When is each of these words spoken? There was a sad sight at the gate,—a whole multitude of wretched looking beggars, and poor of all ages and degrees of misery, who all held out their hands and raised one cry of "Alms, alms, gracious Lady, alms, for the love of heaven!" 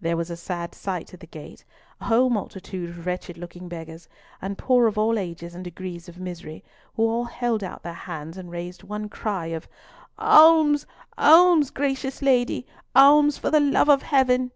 There 0.00 0.16
was 0.16 0.30
a 0.30 0.36
sad 0.36 0.76
sight 0.76 1.12
at 1.12 1.18
the 1.18 1.26
gate,—a 1.26 2.04
whole 2.04 2.30
multitude 2.30 2.88
of 2.88 3.04
wretched 3.04 3.36
looking 3.36 3.68
beggars, 3.68 4.08
and 4.40 4.56
poor 4.56 4.86
of 4.86 4.96
all 4.96 5.18
ages 5.18 5.56
and 5.56 5.64
degrees 5.64 6.08
of 6.08 6.20
misery, 6.20 6.62
who 6.94 7.02
all 7.08 7.24
held 7.24 7.64
out 7.64 7.82
their 7.82 7.92
hands 7.94 8.36
and 8.36 8.48
raised 8.48 8.84
one 8.84 9.08
cry 9.08 9.46
of 9.46 9.66
"Alms, 10.20 10.86
alms, 11.18 11.70
gracious 11.72 12.22
Lady, 12.22 12.64
alms, 12.94 13.38
for 13.38 13.50
the 13.50 13.58
love 13.58 13.88
of 13.88 14.02
heaven!" 14.02 14.52